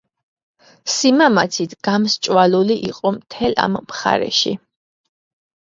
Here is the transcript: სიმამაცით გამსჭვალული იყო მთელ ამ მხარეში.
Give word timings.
სიმამაცით 0.93 1.75
გამსჭვალული 1.89 2.79
იყო 2.89 3.13
მთელ 3.19 3.55
ამ 3.67 3.79
მხარეში. 3.85 4.59